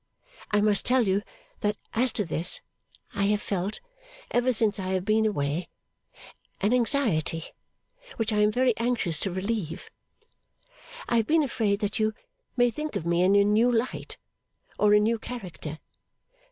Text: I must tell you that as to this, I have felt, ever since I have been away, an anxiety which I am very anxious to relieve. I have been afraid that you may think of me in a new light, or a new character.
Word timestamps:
I 0.49 0.61
must 0.61 0.83
tell 0.83 1.07
you 1.07 1.21
that 1.59 1.77
as 1.93 2.11
to 2.13 2.25
this, 2.25 2.59
I 3.13 3.25
have 3.25 3.39
felt, 3.39 3.79
ever 4.31 4.51
since 4.51 4.79
I 4.79 4.87
have 4.93 5.05
been 5.05 5.27
away, 5.27 5.69
an 6.59 6.73
anxiety 6.73 7.43
which 8.15 8.33
I 8.33 8.39
am 8.39 8.51
very 8.51 8.75
anxious 8.77 9.19
to 9.19 9.31
relieve. 9.31 9.91
I 11.07 11.17
have 11.17 11.27
been 11.27 11.43
afraid 11.43 11.81
that 11.81 11.99
you 11.99 12.15
may 12.57 12.71
think 12.71 12.95
of 12.95 13.05
me 13.05 13.21
in 13.21 13.35
a 13.35 13.43
new 13.43 13.71
light, 13.71 14.17
or 14.79 14.95
a 14.95 14.99
new 14.99 15.19
character. 15.19 15.77